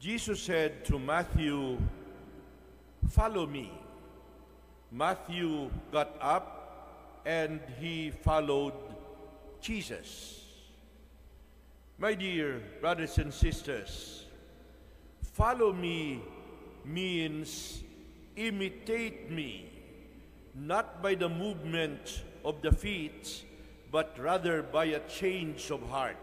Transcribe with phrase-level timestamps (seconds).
[0.00, 1.76] Jesus said to Matthew,
[3.08, 3.72] Follow me.
[4.92, 8.74] Matthew got up and he followed
[9.60, 10.44] Jesus.
[11.98, 14.26] My dear brothers and sisters,
[15.20, 16.22] follow me
[16.84, 17.82] means
[18.36, 19.68] imitate me,
[20.54, 23.42] not by the movement of the feet,
[23.90, 26.16] but rather by a change of heart.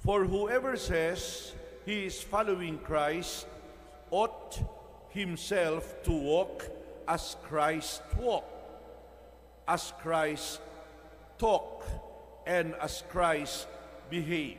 [0.00, 1.52] For whoever says
[1.86, 3.46] he is following Christ
[4.10, 4.58] ought
[5.10, 6.68] himself to walk
[7.06, 8.52] as Christ walked,
[9.68, 10.60] as Christ
[11.38, 11.88] talked,
[12.44, 13.68] and as Christ
[14.10, 14.58] behaved.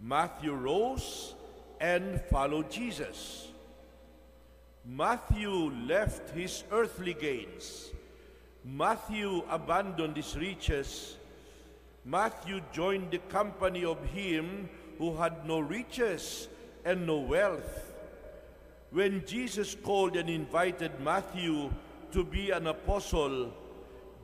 [0.00, 1.36] Matthew rose
[1.80, 3.46] and followed Jesus.
[4.84, 7.90] Matthew left his earthly gains.
[8.64, 11.16] Matthew abandoned his riches.
[12.04, 14.68] Matthew joined the company of him
[15.00, 16.46] who had no riches
[16.84, 17.90] and no wealth.
[18.90, 21.70] When Jesus called and invited Matthew
[22.12, 23.50] to be an apostle,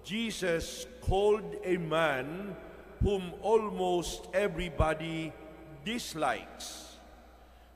[0.05, 2.55] Jesus called a man
[3.03, 5.33] whom almost everybody
[5.83, 6.99] dislikes.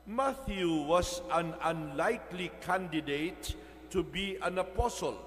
[0.05, 3.55] Matthew was an unlikely candidate
[3.89, 5.17] to be an apostle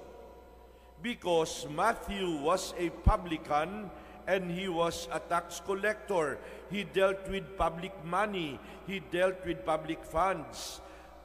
[1.01, 3.91] because Matthew was a publican
[4.27, 6.37] and he was a tax collector.
[6.69, 10.81] He dealt with public money, he dealt with public funds.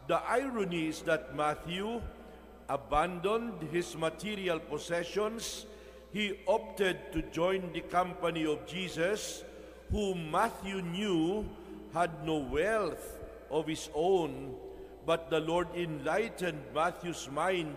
[0.07, 2.01] The irony is that Matthew
[2.69, 5.67] abandoned his material possessions.
[6.13, 9.45] He opted to join the company of Jesus,
[9.91, 11.47] whom Matthew knew
[11.95, 13.19] had no wealth
[13.51, 14.55] of his own,
[15.07, 17.75] but the Lord enlightened Matthew's mind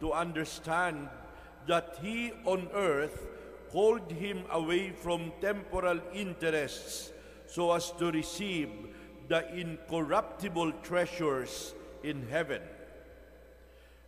[0.00, 1.08] to understand
[1.66, 3.26] that he on earth
[3.72, 7.10] called him away from temporal interests
[7.46, 8.68] so as to receive
[9.28, 12.60] the incorruptible treasures in heaven.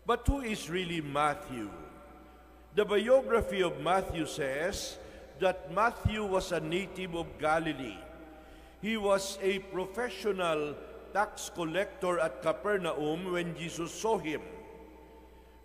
[0.06, 1.70] But who is really Matthew?
[2.74, 4.98] The biography of Matthew says
[5.40, 7.96] that Matthew was a native of Galilee.
[8.82, 10.74] He was a professional
[11.14, 14.42] tax collector at Capernaum when Jesus saw him.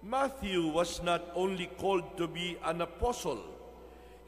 [0.01, 3.43] Matthew was not only called to be an apostle,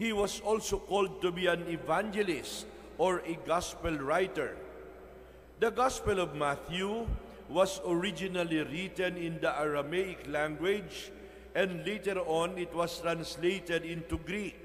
[0.02, 2.66] he was also called to be an evangelist
[2.98, 4.58] or a gospel writer.
[5.60, 7.06] The Gospel of Matthew
[7.48, 11.12] was originally written in the Aramaic language
[11.54, 14.58] and later on it was translated into Greek.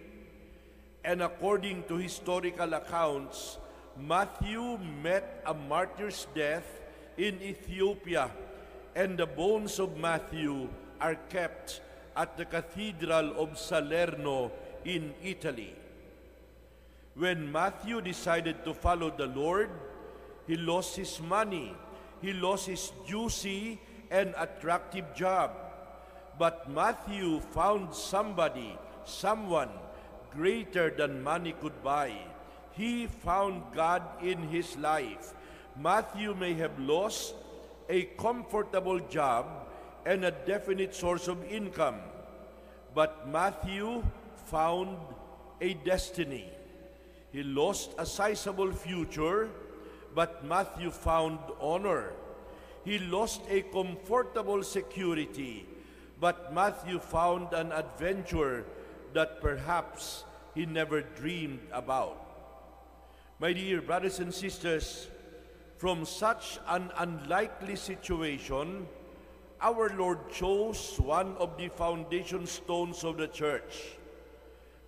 [1.05, 3.59] And according to historical accounts,
[4.01, 6.65] Matthew met a martyr's death
[7.19, 8.31] in Ethiopia,
[8.97, 10.69] and the bones of Matthew
[10.99, 11.83] are kept
[12.17, 14.51] at the Cathedral of Salerno
[14.87, 15.75] in Italy.
[17.17, 19.71] When Matthew decided to follow the Lord,
[20.47, 21.75] he lost his money,
[22.23, 23.81] he lost his juicy
[24.11, 25.51] and attractive job.
[26.39, 29.71] But Matthew found somebody, someone
[30.31, 32.13] greater than money could buy.
[32.73, 35.33] He found God in his life.
[35.75, 37.35] Matthew may have lost
[37.89, 39.47] a comfortable job
[40.05, 41.97] and a definite source of income,
[42.95, 44.05] but Matthew
[44.47, 44.97] found
[45.61, 46.49] a destiny.
[47.33, 49.51] He lost a sizable future,
[50.15, 52.13] but Matthew found honor.
[52.85, 55.67] He lost a comfortable security,
[56.21, 58.65] but Matthew found an adventure
[59.13, 60.25] that perhaps
[60.55, 62.23] he never dreamed about.
[63.39, 65.09] My dear brothers and sisters,
[65.77, 68.87] from such an unlikely situation,
[69.61, 73.99] our Lord chose one of the foundation stones of the church.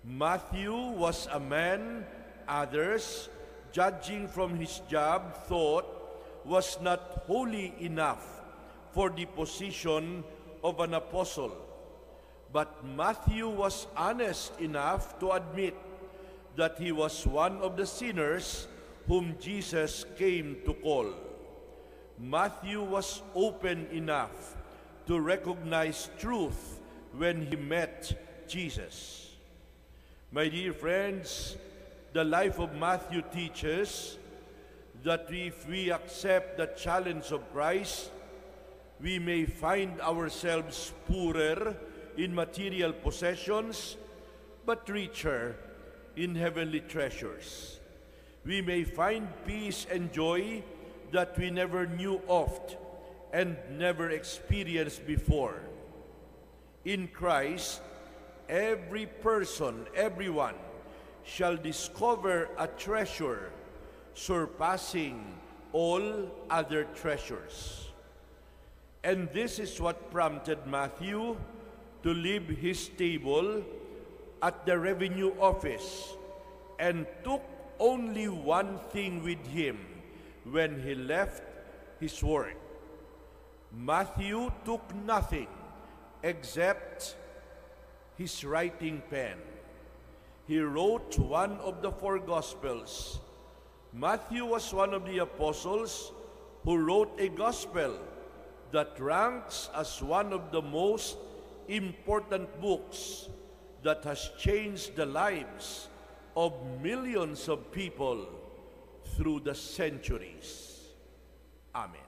[0.08, 2.06] Matthew was a man
[2.48, 3.28] others,
[3.72, 5.84] judging from his job, thought
[6.46, 8.24] was not holy enough
[8.90, 10.24] for the position
[10.64, 11.52] of an apostle.
[12.50, 15.76] But Matthew was honest enough to admit
[16.56, 18.66] that he was one of the sinners
[19.06, 21.12] whom Jesus came to call.
[22.18, 24.56] Matthew was open enough
[25.06, 26.80] to recognize truth
[27.12, 29.27] when he met Jesus.
[30.30, 31.56] My dear friends,
[32.12, 34.18] the life of Matthew teaches
[35.02, 38.10] that if we accept the challenge of Christ,
[39.00, 41.74] we may find ourselves poorer
[42.18, 43.96] in material possessions,
[44.66, 45.56] but richer
[46.14, 47.80] in heavenly treasures.
[48.44, 50.62] We may find peace and joy
[51.10, 52.76] that we never knew of
[53.32, 55.62] and never experienced before.
[56.84, 57.80] In Christ,
[58.48, 60.54] every person, everyone,
[61.24, 63.52] shall discover a treasure
[64.14, 65.22] surpassing
[65.72, 67.88] all other treasures.
[69.04, 71.36] And this is what prompted Matthew
[72.02, 73.62] to leave his table
[74.42, 76.14] at the revenue office
[76.78, 77.42] and took
[77.78, 79.78] only one thing with him
[80.50, 81.42] when he left
[82.00, 82.56] his work.
[83.72, 85.48] Matthew took nothing
[86.22, 87.16] except
[88.18, 89.38] his writing pen.
[90.46, 93.20] He wrote one of the four Gospels.
[93.92, 96.12] Matthew was one of the apostles
[96.64, 97.96] who wrote a gospel
[98.72, 101.16] that ranks as one of the most
[101.68, 103.28] important books
[103.82, 105.88] that has changed the lives
[106.36, 108.26] of millions of people
[109.16, 110.80] through the centuries.
[111.74, 112.07] Amen.